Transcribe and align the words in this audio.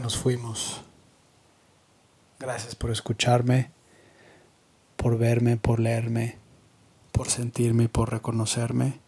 Nos 0.00 0.16
fuimos. 0.16 0.80
Gracias 2.38 2.74
por 2.74 2.90
escucharme, 2.90 3.70
por 4.96 5.18
verme, 5.18 5.58
por 5.58 5.78
leerme, 5.78 6.38
por 7.12 7.28
sentirme 7.28 7.84
y 7.84 7.88
por 7.88 8.10
reconocerme. 8.10 8.98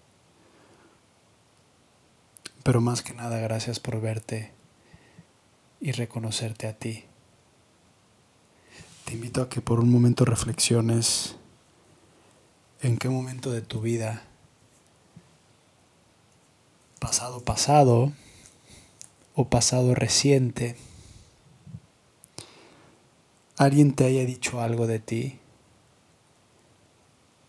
Pero 2.62 2.82
más 2.82 3.00
que 3.00 3.14
nada, 3.14 3.38
gracias 3.38 3.80
por 3.80 4.02
verte 4.02 4.52
y 5.80 5.92
reconocerte 5.92 6.66
a 6.66 6.74
ti. 6.74 7.04
Te 9.06 9.14
invito 9.14 9.40
a 9.40 9.48
que 9.48 9.62
por 9.62 9.80
un 9.80 9.90
momento 9.90 10.26
reflexiones 10.26 11.36
en 12.82 12.98
qué 12.98 13.08
momento 13.08 13.50
de 13.50 13.62
tu 13.62 13.80
vida 13.80 14.24
pasado 17.00 17.40
pasado 17.40 18.12
o 19.34 19.48
pasado 19.48 19.94
reciente, 19.94 20.76
alguien 23.56 23.94
te 23.94 24.04
haya 24.04 24.24
dicho 24.24 24.60
algo 24.60 24.86
de 24.86 24.98
ti 24.98 25.38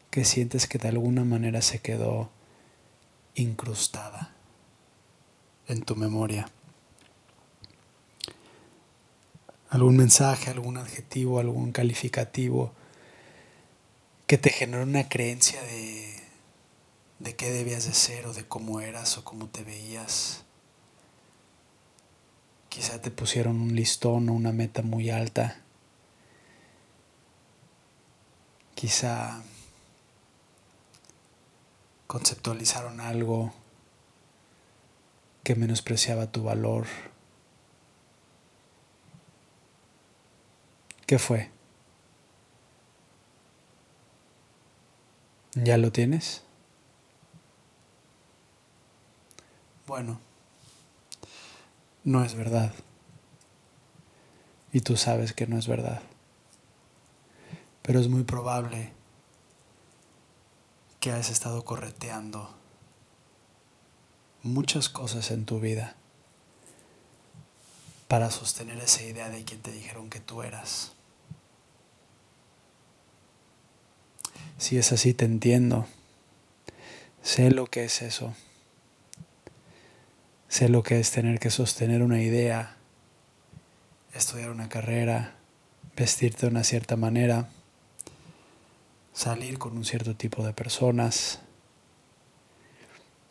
que 0.10 0.26
sientes 0.26 0.68
que 0.68 0.78
de 0.78 0.90
alguna 0.90 1.24
manera 1.24 1.62
se 1.62 1.80
quedó 1.80 2.30
incrustada 3.36 4.34
en 5.68 5.82
tu 5.82 5.96
memoria. 5.96 6.50
Algún 9.70 9.98
mensaje, 9.98 10.52
algún 10.52 10.78
adjetivo, 10.78 11.40
algún 11.40 11.72
calificativo 11.72 12.72
que 14.28 14.38
te 14.38 14.52
generó 14.52 14.84
una 14.84 15.10
creencia 15.10 15.62
de 15.64 16.04
de 17.24 17.36
qué 17.36 17.52
debías 17.52 17.86
de 17.86 17.94
ser 17.94 18.28
o 18.28 18.34
de 18.34 18.46
cómo 18.46 18.82
eras 18.82 19.18
o 19.18 19.24
cómo 19.24 19.48
te 19.48 19.64
veías. 19.64 20.44
Quizá 22.74 23.00
te 23.00 23.12
pusieron 23.12 23.62
un 23.62 23.76
listón 23.76 24.30
o 24.30 24.34
una 24.34 24.52
meta 24.52 24.82
muy 24.82 25.12
alta. 25.12 25.58
Quizá 28.74 29.44
conceptualizaron 32.08 33.00
algo 33.00 33.54
que 35.44 35.54
menospreciaba 35.54 36.32
tu 36.32 36.42
valor. 36.42 36.88
¿Qué 41.06 41.20
fue? 41.20 41.52
¿Ya 45.54 45.78
lo 45.78 45.92
tienes? 45.92 46.42
Bueno, 49.86 50.20
no 52.04 52.24
es 52.24 52.36
verdad. 52.36 52.74
Y 54.72 54.82
tú 54.82 54.98
sabes 54.98 55.34
que 55.34 55.48
no 55.48 55.58
es 55.58 55.68
verdad. 55.68 56.02
Pero 57.82 58.00
es 58.00 58.08
muy 58.08 58.24
probable 58.24 58.92
que 61.00 61.12
hayas 61.12 61.30
estado 61.30 61.66
correteando 61.66 62.50
muchas 64.42 64.90
cosas 64.90 65.32
en 65.32 65.46
tu 65.46 65.60
vida 65.60 65.96
para 68.08 68.30
sostener 68.32 68.78
esa 68.78 69.04
idea 69.04 69.30
de 69.30 69.44
quien 69.44 69.62
te 69.62 69.72
dijeron 69.72 70.10
que 70.10 70.20
tú 70.20 70.44
eras. 70.44 70.94
Si 74.58 74.78
es 74.78 74.92
así, 74.92 75.14
te 75.14 75.26
entiendo. 75.26 75.88
Sé 77.22 77.52
lo 77.52 77.68
que 77.68 77.86
es 77.86 78.02
eso. 78.02 78.34
Sé 80.54 80.70
lo 80.70 80.84
que 80.84 81.00
es 81.00 81.10
tener 81.10 81.40
que 81.40 81.50
sostener 81.50 82.04
una 82.04 82.22
idea, 82.22 82.78
estudiar 84.14 84.52
una 84.52 84.70
carrera, 84.70 85.34
vestirte 85.98 86.42
de 86.42 86.52
una 86.52 86.64
cierta 86.64 86.96
manera, 86.96 87.50
salir 89.14 89.58
con 89.58 89.76
un 89.76 89.84
cierto 89.84 90.16
tipo 90.16 90.46
de 90.46 90.54
personas, 90.54 91.40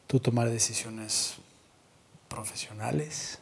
tú 0.09 0.19
tomar 0.19 0.51
decisiones 0.51 1.35
profesionales, 2.27 3.39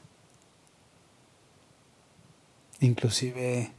inclusive 2.80 3.72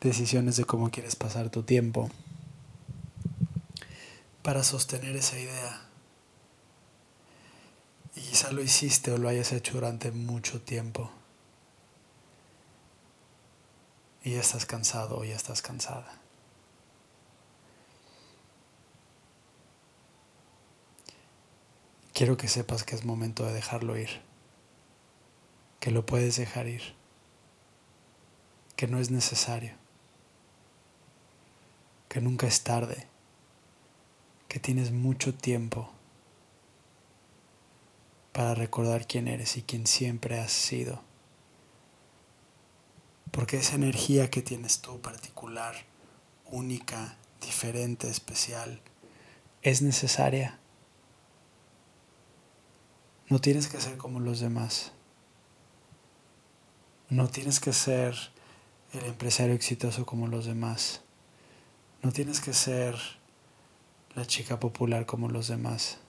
decisiones 0.00 0.56
de 0.56 0.64
cómo 0.64 0.90
quieres 0.90 1.14
pasar 1.14 1.50
tu 1.50 1.62
tiempo 1.62 2.10
para 4.42 4.64
sostener 4.64 5.14
esa 5.14 5.38
idea. 5.38 5.93
Y 8.16 8.20
quizá 8.20 8.52
lo 8.52 8.62
hiciste 8.62 9.10
o 9.10 9.18
lo 9.18 9.28
hayas 9.28 9.52
hecho 9.52 9.74
durante 9.74 10.12
mucho 10.12 10.60
tiempo. 10.60 11.10
Y 14.22 14.32
ya 14.32 14.40
estás 14.40 14.66
cansado 14.66 15.18
o 15.18 15.24
ya 15.24 15.34
estás 15.34 15.62
cansada. 15.62 16.20
Quiero 22.12 22.36
que 22.36 22.46
sepas 22.46 22.84
que 22.84 22.94
es 22.94 23.04
momento 23.04 23.44
de 23.44 23.52
dejarlo 23.52 23.98
ir. 23.98 24.22
Que 25.80 25.90
lo 25.90 26.06
puedes 26.06 26.36
dejar 26.36 26.68
ir. 26.68 26.94
Que 28.76 28.86
no 28.86 29.00
es 29.00 29.10
necesario. 29.10 29.74
Que 32.08 32.20
nunca 32.20 32.46
es 32.46 32.62
tarde. 32.62 33.08
Que 34.46 34.60
tienes 34.60 34.92
mucho 34.92 35.34
tiempo 35.34 35.93
para 38.34 38.56
recordar 38.56 39.06
quién 39.06 39.28
eres 39.28 39.56
y 39.56 39.62
quién 39.62 39.86
siempre 39.86 40.40
has 40.40 40.50
sido. 40.50 41.00
Porque 43.30 43.58
esa 43.58 43.76
energía 43.76 44.28
que 44.28 44.42
tienes 44.42 44.80
tú 44.80 45.00
particular, 45.00 45.76
única, 46.46 47.16
diferente, 47.40 48.10
especial, 48.10 48.82
es 49.62 49.82
necesaria. 49.82 50.58
No 53.28 53.40
tienes 53.40 53.68
que 53.68 53.80
ser 53.80 53.96
como 53.96 54.18
los 54.18 54.40
demás. 54.40 54.90
No 57.08 57.28
tienes 57.28 57.60
que 57.60 57.72
ser 57.72 58.16
el 58.94 59.04
empresario 59.04 59.54
exitoso 59.54 60.04
como 60.06 60.26
los 60.26 60.44
demás. 60.44 61.02
No 62.02 62.10
tienes 62.10 62.40
que 62.40 62.52
ser 62.52 62.96
la 64.16 64.26
chica 64.26 64.58
popular 64.58 65.06
como 65.06 65.28
los 65.28 65.46
demás. 65.46 66.00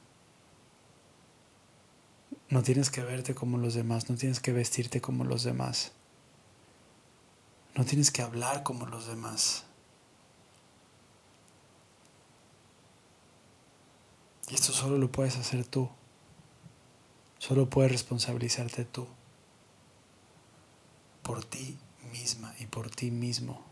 No 2.50 2.62
tienes 2.62 2.90
que 2.90 3.02
verte 3.02 3.34
como 3.34 3.58
los 3.58 3.74
demás, 3.74 4.10
no 4.10 4.16
tienes 4.16 4.40
que 4.40 4.52
vestirte 4.52 5.02
como 5.02 5.24
los 5.24 5.44
demás. 5.44 5.94
No 7.76 7.84
tienes 7.86 8.12
que 8.12 8.22
hablar 8.22 8.64
como 8.64 8.86
los 8.86 9.08
demás. 9.08 9.66
Y 14.48 14.56
esto 14.56 14.72
solo 14.72 14.98
lo 14.98 15.12
puedes 15.12 15.38
hacer 15.38 15.66
tú. 15.66 15.90
Solo 17.40 17.70
puedes 17.70 17.92
responsabilizarte 17.92 18.86
tú. 18.86 19.08
Por 21.24 21.44
ti 21.44 21.78
misma 22.12 22.54
y 22.60 22.68
por 22.68 22.90
ti 22.90 23.12
mismo. 23.12 23.64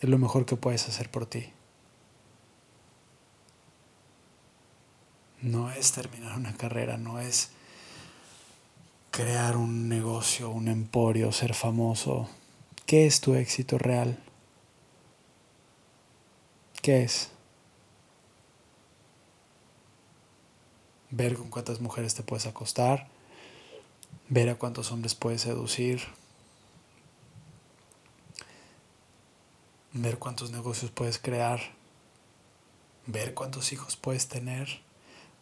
Es 0.00 0.08
lo 0.08 0.18
mejor 0.18 0.46
que 0.46 0.56
puedes 0.56 0.88
hacer 0.88 1.10
por 1.10 1.26
ti. 1.26 1.52
No 5.44 5.70
es 5.70 5.92
terminar 5.92 6.36
una 6.36 6.56
carrera, 6.56 6.96
no 6.96 7.20
es 7.20 7.50
crear 9.10 9.56
un 9.58 9.90
negocio, 9.90 10.48
un 10.48 10.68
emporio, 10.68 11.32
ser 11.32 11.54
famoso. 11.54 12.28
¿Qué 12.86 13.06
es 13.06 13.20
tu 13.20 13.34
éxito 13.34 13.76
real? 13.76 14.18
¿Qué 16.80 17.02
es? 17.04 17.30
Ver 21.10 21.36
con 21.36 21.50
cuántas 21.50 21.80
mujeres 21.80 22.14
te 22.14 22.22
puedes 22.22 22.46
acostar, 22.46 23.06
ver 24.30 24.48
a 24.48 24.54
cuántos 24.54 24.90
hombres 24.92 25.14
puedes 25.14 25.42
seducir, 25.42 26.00
ver 29.92 30.18
cuántos 30.18 30.50
negocios 30.50 30.90
puedes 30.90 31.18
crear, 31.18 31.60
ver 33.06 33.34
cuántos 33.34 33.72
hijos 33.74 33.96
puedes 33.96 34.26
tener 34.28 34.83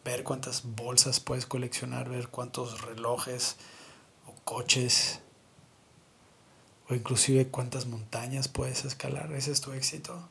ver 0.05 0.25
cuántas 0.25 0.63
bolsas 0.65 1.21
puedes 1.21 1.47
coleccionar, 1.47 2.09
ver 2.09 2.29
cuántos 2.29 2.83
relojes 2.83 3.57
o 4.27 4.35
coches 4.45 5.21
o 6.89 6.95
inclusive 6.95 7.49
cuántas 7.49 7.87
montañas 7.87 8.49
puedes 8.49 8.85
escalar. 8.85 9.33
Ese 9.33 9.53
es 9.53 9.61
tu 9.61 9.73
éxito. 9.73 10.29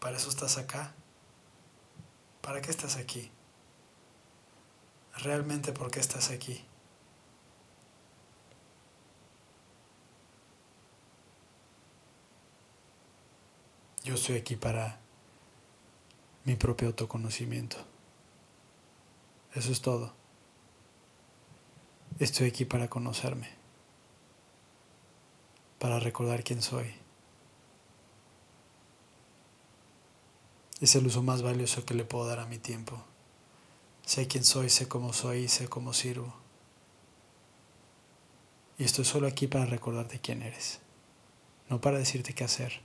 Para 0.00 0.16
eso 0.16 0.28
estás 0.28 0.58
acá. 0.58 0.94
¿Para 2.40 2.60
qué 2.60 2.70
estás 2.70 2.96
aquí? 2.96 3.30
Realmente, 5.16 5.72
¿por 5.72 5.90
qué 5.90 6.00
estás 6.00 6.30
aquí? 6.30 6.64
Yo 14.02 14.14
estoy 14.14 14.36
aquí 14.36 14.56
para 14.56 15.00
mi 16.44 16.56
propio 16.56 16.88
autoconocimiento. 16.88 17.93
Eso 19.54 19.70
es 19.70 19.80
todo. 19.80 20.12
Estoy 22.18 22.48
aquí 22.48 22.64
para 22.64 22.88
conocerme, 22.88 23.48
para 25.78 26.00
recordar 26.00 26.42
quién 26.42 26.60
soy. 26.60 26.92
Es 30.80 30.96
el 30.96 31.06
uso 31.06 31.22
más 31.22 31.42
valioso 31.42 31.84
que 31.84 31.94
le 31.94 32.04
puedo 32.04 32.26
dar 32.26 32.40
a 32.40 32.46
mi 32.46 32.58
tiempo. 32.58 33.04
Sé 34.04 34.26
quién 34.26 34.44
soy, 34.44 34.70
sé 34.70 34.88
cómo 34.88 35.12
soy 35.12 35.48
sé 35.48 35.68
cómo 35.68 35.92
sirvo. 35.92 36.34
Y 38.76 38.84
estoy 38.84 39.04
solo 39.04 39.28
aquí 39.28 39.46
para 39.46 39.66
recordarte 39.66 40.20
quién 40.20 40.42
eres, 40.42 40.80
no 41.68 41.80
para 41.80 41.98
decirte 41.98 42.34
qué 42.34 42.42
hacer, 42.42 42.80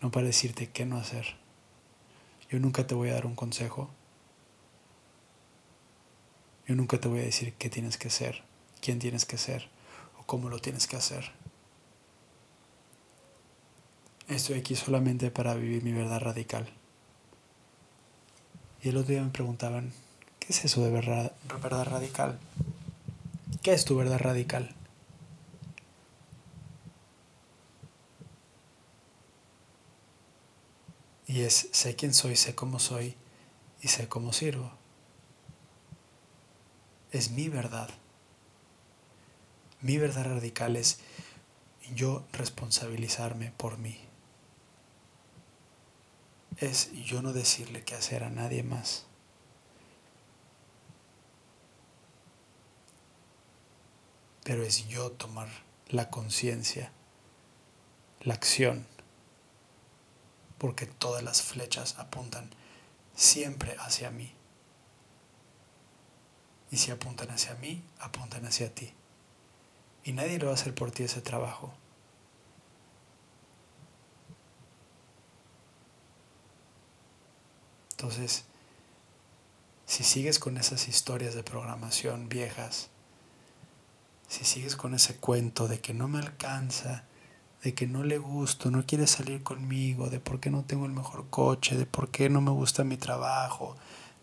no 0.00 0.10
para 0.10 0.26
decirte 0.26 0.70
qué 0.70 0.86
no 0.86 0.96
hacer. 0.96 1.36
Yo 2.48 2.58
nunca 2.58 2.86
te 2.86 2.94
voy 2.94 3.10
a 3.10 3.14
dar 3.14 3.26
un 3.26 3.34
consejo. 3.34 3.90
Yo 6.72 6.76
nunca 6.76 6.98
te 6.98 7.06
voy 7.06 7.20
a 7.20 7.24
decir 7.24 7.52
qué 7.58 7.68
tienes 7.68 7.98
que 7.98 8.08
ser, 8.08 8.44
quién 8.80 8.98
tienes 8.98 9.26
que 9.26 9.36
ser 9.36 9.68
o 10.18 10.22
cómo 10.24 10.48
lo 10.48 10.58
tienes 10.58 10.86
que 10.86 10.96
hacer. 10.96 11.30
Estoy 14.26 14.58
aquí 14.58 14.74
solamente 14.74 15.30
para 15.30 15.52
vivir 15.52 15.82
mi 15.82 15.92
verdad 15.92 16.22
radical. 16.22 16.66
Y 18.82 18.88
el 18.88 18.96
otro 18.96 19.12
día 19.12 19.22
me 19.22 19.28
preguntaban, 19.28 19.92
¿qué 20.40 20.46
es 20.48 20.64
eso 20.64 20.82
de 20.82 20.90
verdad, 20.90 21.32
verdad 21.60 21.84
radical? 21.84 22.38
¿Qué 23.60 23.74
es 23.74 23.84
tu 23.84 23.94
verdad 23.94 24.18
radical? 24.18 24.74
Y 31.26 31.42
es, 31.42 31.68
sé 31.72 31.96
quién 31.96 32.14
soy, 32.14 32.34
sé 32.34 32.54
cómo 32.54 32.78
soy 32.78 33.14
y 33.82 33.88
sé 33.88 34.08
cómo 34.08 34.32
sirvo. 34.32 34.81
Es 37.12 37.30
mi 37.30 37.48
verdad. 37.48 37.88
Mi 39.80 39.98
verdad 39.98 40.24
radical 40.24 40.74
es 40.76 40.98
yo 41.94 42.24
responsabilizarme 42.32 43.52
por 43.52 43.78
mí. 43.78 44.00
Es 46.56 46.90
yo 46.92 47.22
no 47.22 47.32
decirle 47.32 47.84
qué 47.84 47.94
hacer 47.94 48.24
a 48.24 48.30
nadie 48.30 48.64
más. 48.64 49.06
Pero 54.42 54.64
es 54.64 54.88
yo 54.88 55.12
tomar 55.12 55.48
la 55.88 56.10
conciencia, 56.10 56.90
la 58.22 58.34
acción 58.34 58.86
porque 60.62 60.86
todas 60.86 61.24
las 61.24 61.42
flechas 61.42 61.98
apuntan 61.98 62.48
siempre 63.16 63.74
hacia 63.80 64.12
mí. 64.12 64.32
Y 66.72 66.78
si 66.78 66.90
apuntan 66.90 67.30
hacia 67.30 67.54
mí, 67.56 67.84
apuntan 68.00 68.46
hacia 68.46 68.74
ti. 68.74 68.92
Y 70.04 70.12
nadie 70.12 70.38
lo 70.38 70.46
va 70.46 70.52
a 70.52 70.54
hacer 70.54 70.74
por 70.74 70.90
ti 70.90 71.04
ese 71.04 71.20
trabajo. 71.20 71.72
Entonces, 77.90 78.46
si 79.86 80.02
sigues 80.02 80.38
con 80.38 80.56
esas 80.56 80.88
historias 80.88 81.34
de 81.34 81.44
programación 81.44 82.30
viejas, 82.30 82.88
si 84.26 84.44
sigues 84.44 84.74
con 84.74 84.94
ese 84.94 85.16
cuento 85.16 85.68
de 85.68 85.78
que 85.80 85.92
no 85.92 86.08
me 86.08 86.18
alcanza, 86.20 87.04
de 87.62 87.74
que 87.74 87.86
no 87.86 88.02
le 88.02 88.16
gusto, 88.16 88.70
no 88.70 88.86
quiere 88.86 89.06
salir 89.06 89.42
conmigo, 89.42 90.08
de 90.08 90.20
por 90.20 90.40
qué 90.40 90.50
no 90.50 90.64
tengo 90.64 90.86
el 90.86 90.92
mejor 90.92 91.28
coche, 91.28 91.76
de 91.76 91.84
por 91.84 92.10
qué 92.10 92.30
no 92.30 92.40
me 92.40 92.50
gusta 92.50 92.82
mi 92.82 92.96
trabajo, 92.96 93.76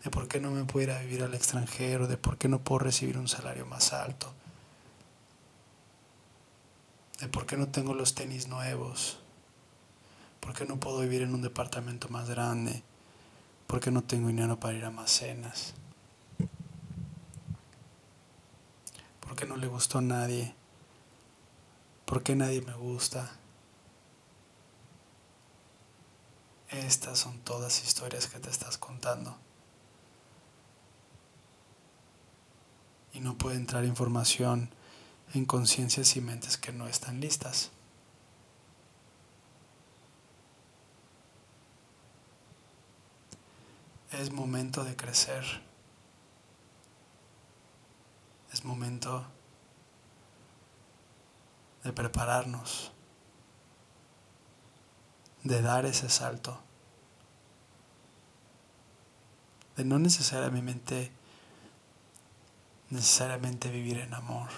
de 0.04 0.10
por 0.10 0.28
qué 0.28 0.40
no 0.40 0.50
me 0.50 0.64
puedo 0.64 0.84
ir 0.84 0.90
a 0.90 1.00
vivir 1.00 1.22
al 1.22 1.34
extranjero, 1.34 2.06
de 2.06 2.16
por 2.16 2.38
qué 2.38 2.48
no 2.48 2.60
puedo 2.60 2.80
recibir 2.80 3.18
un 3.18 3.28
salario 3.28 3.66
más 3.66 3.92
alto, 3.92 4.32
de 7.20 7.28
por 7.28 7.46
qué 7.46 7.56
no 7.56 7.68
tengo 7.68 7.94
los 7.94 8.14
tenis 8.14 8.48
nuevos, 8.48 9.18
por 10.40 10.54
qué 10.54 10.64
no 10.64 10.80
puedo 10.80 11.00
vivir 11.00 11.22
en 11.22 11.34
un 11.34 11.42
departamento 11.42 12.08
más 12.08 12.30
grande, 12.30 12.82
por 13.66 13.80
qué 13.80 13.90
no 13.90 14.02
tengo 14.02 14.28
dinero 14.28 14.58
para 14.58 14.76
ir 14.76 14.84
a 14.84 14.90
más 14.90 15.10
cenas, 15.10 15.74
por 19.20 19.36
qué 19.36 19.46
no 19.46 19.56
le 19.56 19.66
gustó 19.66 19.98
a 19.98 20.02
nadie. 20.02 20.54
¿Por 22.10 22.24
qué 22.24 22.34
nadie 22.34 22.60
me 22.62 22.74
gusta? 22.74 23.30
Estas 26.70 27.20
son 27.20 27.38
todas 27.38 27.84
historias 27.84 28.26
que 28.26 28.40
te 28.40 28.50
estás 28.50 28.78
contando. 28.78 29.38
Y 33.12 33.20
no 33.20 33.36
puede 33.36 33.56
entrar 33.56 33.84
información 33.84 34.70
en 35.34 35.44
conciencias 35.44 36.16
y 36.16 36.20
mentes 36.20 36.56
que 36.56 36.72
no 36.72 36.86
están 36.86 37.20
listas. 37.20 37.70
Es 44.12 44.32
momento 44.32 44.84
de 44.84 44.96
crecer. 44.96 45.44
Es 48.52 48.64
momento 48.64 49.24
de 51.84 51.92
prepararnos, 51.92 52.92
de 55.44 55.62
dar 55.62 55.86
ese 55.86 56.10
salto, 56.10 56.60
de 59.76 59.84
no 59.84 59.98
necesariamente 59.98 61.12
necesariamente 62.90 63.70
vivir 63.70 63.98
en 63.98 64.14
amor, 64.14 64.48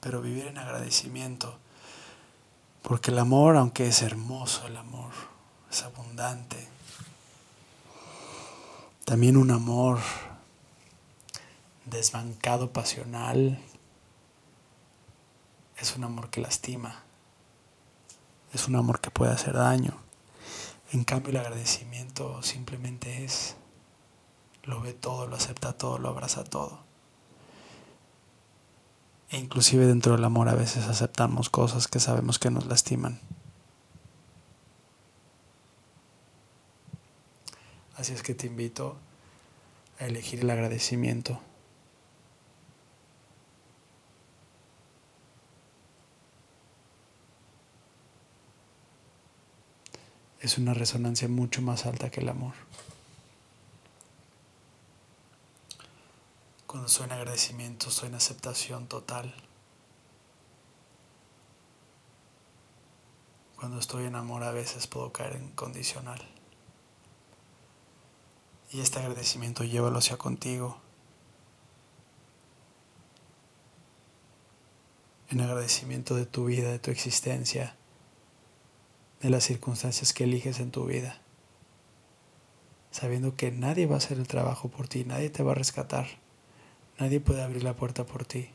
pero 0.00 0.20
vivir 0.20 0.46
en 0.46 0.58
agradecimiento, 0.58 1.58
porque 2.82 3.10
el 3.10 3.18
amor, 3.18 3.56
aunque 3.56 3.86
es 3.88 4.02
hermoso 4.02 4.66
el 4.66 4.76
amor, 4.76 5.12
es 5.70 5.82
abundante, 5.82 6.68
también 9.04 9.36
un 9.36 9.52
amor 9.52 10.00
desbancado 11.84 12.72
pasional 12.72 13.58
es 15.78 15.94
un 15.94 16.04
amor 16.04 16.30
que 16.30 16.40
lastima, 16.40 17.02
es 18.52 18.66
un 18.66 18.76
amor 18.76 19.00
que 19.00 19.10
puede 19.10 19.32
hacer 19.32 19.54
daño. 19.54 19.96
En 20.92 21.04
cambio 21.04 21.30
el 21.30 21.36
agradecimiento 21.36 22.42
simplemente 22.42 23.24
es, 23.24 23.56
lo 24.66 24.80
ve 24.80 24.92
todo, 24.92 25.26
lo 25.26 25.36
acepta 25.36 25.72
todo, 25.72 25.98
lo 25.98 26.08
abraza 26.08 26.44
todo. 26.44 26.80
E 29.30 29.38
inclusive 29.38 29.86
dentro 29.86 30.12
del 30.12 30.24
amor 30.24 30.48
a 30.48 30.54
veces 30.54 30.86
aceptamos 30.86 31.50
cosas 31.50 31.88
que 31.88 32.00
sabemos 32.00 32.38
que 32.38 32.50
nos 32.50 32.66
lastiman. 32.66 33.18
Así 37.96 38.12
es 38.12 38.22
que 38.22 38.34
te 38.34 38.46
invito 38.46 38.96
a 39.98 40.06
elegir 40.06 40.40
el 40.40 40.50
agradecimiento. 40.50 41.40
es 50.46 50.58
una 50.58 50.74
resonancia 50.74 51.28
mucho 51.28 51.60
más 51.60 51.86
alta 51.86 52.10
que 52.10 52.20
el 52.20 52.28
amor. 52.28 52.54
Cuando 56.66 56.88
en 57.04 57.12
agradecimiento, 57.12 57.88
en 58.04 58.14
aceptación 58.14 58.88
total. 58.88 59.34
Cuando 63.56 63.78
estoy 63.78 64.04
en 64.04 64.16
amor 64.16 64.42
a 64.42 64.50
veces 64.50 64.86
puedo 64.86 65.12
caer 65.12 65.36
en 65.36 65.50
condicional. 65.52 66.20
Y 68.72 68.80
este 68.80 68.98
agradecimiento 68.98 69.64
llévalo 69.64 69.98
hacia 69.98 70.16
contigo. 70.16 70.78
En 75.28 75.40
agradecimiento 75.40 76.14
de 76.14 76.26
tu 76.26 76.46
vida, 76.46 76.70
de 76.70 76.78
tu 76.78 76.90
existencia 76.90 77.76
de 79.20 79.30
las 79.30 79.44
circunstancias 79.44 80.12
que 80.12 80.24
eliges 80.24 80.60
en 80.60 80.70
tu 80.70 80.84
vida, 80.84 81.20
sabiendo 82.90 83.34
que 83.34 83.50
nadie 83.50 83.86
va 83.86 83.94
a 83.94 83.98
hacer 83.98 84.18
el 84.18 84.28
trabajo 84.28 84.68
por 84.68 84.88
ti, 84.88 85.04
nadie 85.04 85.30
te 85.30 85.42
va 85.42 85.52
a 85.52 85.54
rescatar, 85.54 86.06
nadie 86.98 87.20
puede 87.20 87.42
abrir 87.42 87.62
la 87.62 87.74
puerta 87.74 88.04
por 88.04 88.24
ti, 88.24 88.50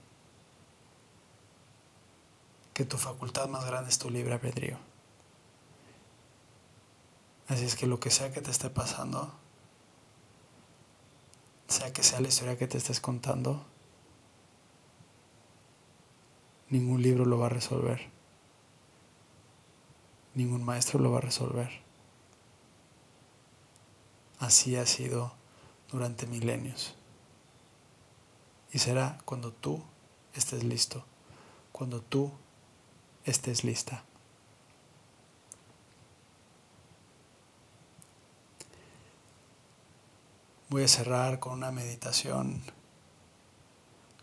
que 2.73 2.85
tu 2.85 2.97
facultad 2.97 3.47
más 3.47 3.65
grande 3.65 3.89
es 3.89 3.99
tu 3.99 4.09
libre 4.09 4.33
albedrío. 4.33 4.77
Así 7.47 7.65
es 7.65 7.75
que 7.75 7.87
lo 7.87 7.99
que 7.99 8.11
sea 8.11 8.31
que 8.31 8.41
te 8.41 8.51
esté 8.51 8.69
pasando, 8.69 9.33
sea 11.67 11.91
que 11.91 12.03
sea 12.03 12.21
la 12.21 12.29
historia 12.29 12.57
que 12.57 12.67
te 12.67 12.77
estés 12.77 13.01
contando, 13.01 13.65
ningún 16.69 17.01
libro 17.01 17.25
lo 17.25 17.37
va 17.37 17.47
a 17.47 17.49
resolver 17.49 18.11
ningún 20.33 20.63
maestro 20.63 20.99
lo 20.99 21.11
va 21.11 21.17
a 21.17 21.21
resolver. 21.21 21.69
Así 24.39 24.75
ha 24.75 24.85
sido 24.85 25.33
durante 25.91 26.25
milenios. 26.25 26.95
Y 28.73 28.79
será 28.79 29.17
cuando 29.25 29.51
tú 29.51 29.83
estés 30.33 30.63
listo, 30.63 31.03
cuando 31.71 32.01
tú 32.01 32.31
estés 33.25 33.63
lista. 33.63 34.03
Voy 40.69 40.83
a 40.83 40.87
cerrar 40.87 41.39
con 41.39 41.53
una 41.53 41.71
meditación 41.71 42.61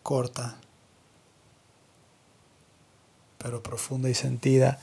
corta, 0.02 0.56
pero 3.36 3.62
profunda 3.62 4.08
y 4.08 4.14
sentida, 4.14 4.80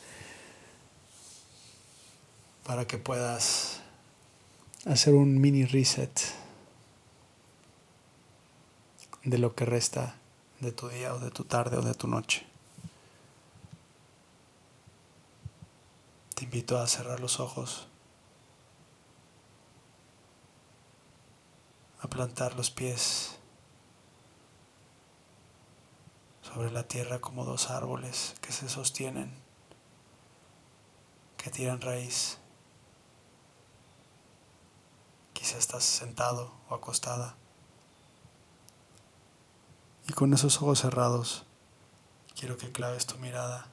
para 2.65 2.85
que 2.85 2.99
puedas 2.99 3.81
hacer 4.85 5.15
un 5.15 5.41
mini 5.41 5.65
reset 5.65 6.44
de 9.25 9.37
lo 9.37 9.55
que 9.55 9.65
resta 9.65 10.15
de 10.61 10.71
tu 10.71 10.87
día 10.87 11.13
o 11.13 11.19
de 11.19 11.31
tu 11.31 11.43
tarde 11.43 11.77
o 11.77 11.81
de 11.81 11.95
tu 11.95 12.07
noche. 12.07 12.45
Te 16.35 16.45
invito 16.45 16.77
a 16.77 16.87
cerrar 16.87 17.19
los 17.19 17.39
ojos. 17.39 17.87
a 22.05 22.07
plantar 22.07 22.55
los 22.55 22.69
pies 22.69 23.35
sobre 26.43 26.69
la 26.69 26.83
tierra 26.83 27.19
como 27.19 27.45
dos 27.45 27.71
árboles 27.71 28.35
que 28.41 28.51
se 28.51 28.69
sostienen, 28.69 29.33
que 31.37 31.49
tiran 31.49 31.81
raíz. 31.81 32.37
Quizá 35.33 35.57
estás 35.57 35.83
sentado 35.83 36.51
o 36.69 36.75
acostada. 36.75 37.35
Y 40.07 40.13
con 40.13 40.33
esos 40.33 40.61
ojos 40.61 40.81
cerrados, 40.81 41.45
quiero 42.39 42.57
que 42.57 42.71
claves 42.71 43.05
tu 43.05 43.17
mirada 43.17 43.67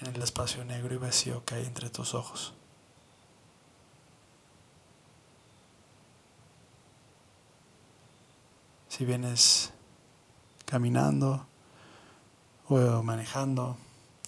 en 0.00 0.14
el 0.14 0.22
espacio 0.22 0.64
negro 0.64 0.94
y 0.94 0.98
vacío 0.98 1.44
que 1.44 1.56
hay 1.56 1.66
entre 1.66 1.90
tus 1.90 2.14
ojos. 2.14 2.54
Si 8.88 9.04
vienes 9.04 9.72
caminando 10.66 11.46
o 12.68 13.02
manejando, 13.02 13.76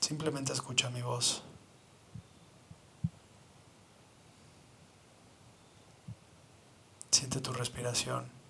simplemente 0.00 0.52
escucha 0.52 0.90
mi 0.90 1.02
voz. 1.02 1.42
Siente 7.10 7.40
tu 7.40 7.52
respiración. 7.52 8.41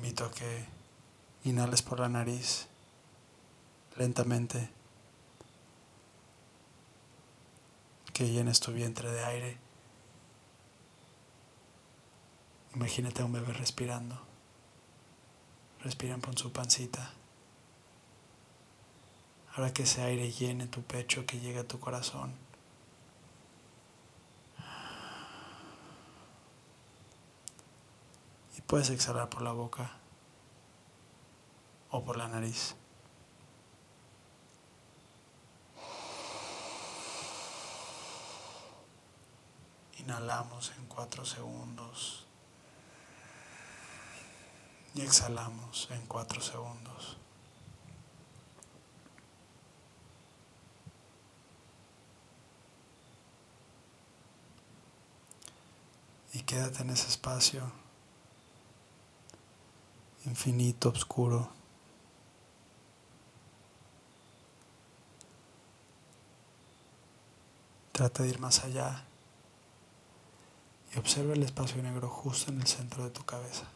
Invito 0.00 0.24
a 0.24 0.30
que 0.30 0.64
inhales 1.44 1.82
por 1.82 2.00
la 2.00 2.08
nariz 2.08 2.68
lentamente, 3.98 4.70
que 8.14 8.30
llenes 8.30 8.60
tu 8.60 8.72
vientre 8.72 9.10
de 9.12 9.22
aire. 9.22 9.58
Imagínate 12.74 13.20
a 13.20 13.26
un 13.26 13.32
bebé 13.32 13.52
respirando. 13.52 14.18
Respiran 15.84 16.22
por 16.22 16.38
su 16.38 16.50
pancita. 16.50 17.12
Ahora 19.54 19.74
que 19.74 19.82
ese 19.82 20.00
aire 20.00 20.32
llene 20.32 20.66
tu 20.66 20.82
pecho, 20.82 21.26
que 21.26 21.40
llegue 21.40 21.58
a 21.58 21.68
tu 21.68 21.78
corazón. 21.78 22.32
Puedes 28.70 28.90
exhalar 28.90 29.28
por 29.28 29.42
la 29.42 29.50
boca 29.50 29.90
o 31.90 32.04
por 32.04 32.16
la 32.16 32.28
nariz. 32.28 32.76
Inhalamos 39.98 40.70
en 40.78 40.86
cuatro 40.86 41.24
segundos 41.24 42.26
y 44.94 45.00
exhalamos 45.00 45.88
en 45.90 46.06
cuatro 46.06 46.40
segundos. 46.40 47.16
Y 56.32 56.42
quédate 56.42 56.82
en 56.82 56.90
ese 56.90 57.08
espacio 57.08 57.79
infinito, 60.24 60.90
oscuro. 60.90 61.50
Trata 67.92 68.22
de 68.22 68.30
ir 68.30 68.38
más 68.38 68.64
allá 68.64 69.04
y 70.94 70.98
observa 70.98 71.34
el 71.34 71.42
espacio 71.42 71.82
negro 71.82 72.08
justo 72.08 72.50
en 72.50 72.60
el 72.60 72.66
centro 72.66 73.04
de 73.04 73.10
tu 73.10 73.24
cabeza. 73.24 73.66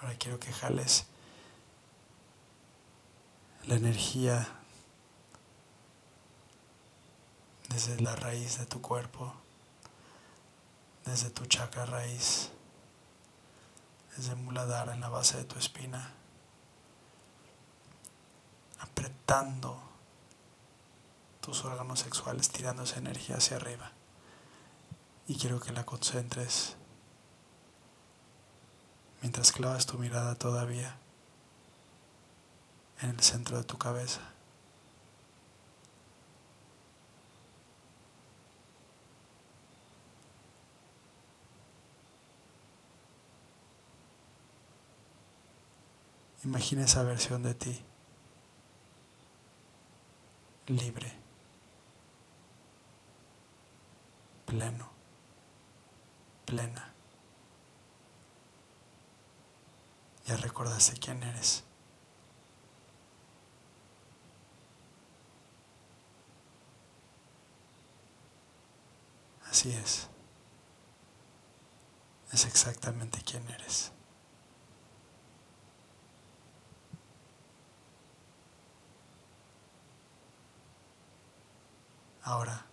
Ahora 0.00 0.14
quiero 0.18 0.38
que 0.38 0.52
jales 0.52 1.06
la 3.66 3.76
energía 3.76 4.57
desde 7.68 8.00
la 8.00 8.16
raíz 8.16 8.58
de 8.58 8.66
tu 8.66 8.80
cuerpo, 8.80 9.32
desde 11.04 11.30
tu 11.30 11.46
chakra 11.46 11.86
raíz, 11.86 12.50
desde 14.16 14.34
Muladhara 14.34 14.94
en 14.94 15.00
la 15.00 15.08
base 15.08 15.36
de 15.36 15.44
tu 15.44 15.58
espina, 15.58 16.12
apretando 18.80 19.80
tus 21.40 21.64
órganos 21.64 22.00
sexuales, 22.00 22.50
tirando 22.50 22.82
esa 22.82 22.98
energía 22.98 23.36
hacia 23.36 23.56
arriba. 23.56 23.92
Y 25.26 25.36
quiero 25.36 25.60
que 25.60 25.72
la 25.72 25.84
concentres 25.84 26.76
mientras 29.22 29.52
clavas 29.52 29.86
tu 29.86 29.98
mirada 29.98 30.34
todavía 30.34 30.96
en 33.00 33.10
el 33.10 33.20
centro 33.20 33.56
de 33.56 33.64
tu 33.64 33.78
cabeza. 33.78 34.20
Imagina 46.44 46.84
esa 46.84 47.02
versión 47.02 47.42
de 47.42 47.54
ti, 47.54 47.84
libre, 50.68 51.12
pleno, 54.46 54.88
plena. 56.44 56.94
Ya 60.26 60.36
recordaste 60.36 60.98
quién 61.00 61.22
eres. 61.22 61.64
Así 69.50 69.72
es. 69.72 70.08
Es 72.32 72.44
exactamente 72.44 73.20
quién 73.24 73.48
eres. 73.48 73.92
Ahora, 82.28 82.66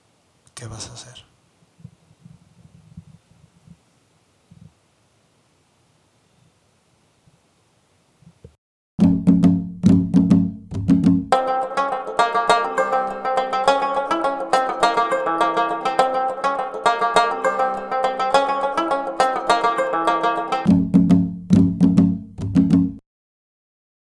¿qué 0.54 0.68
vas 0.68 0.90
a 0.90 0.94
hacer? 0.96 1.24